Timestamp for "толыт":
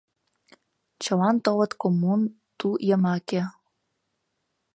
1.45-1.71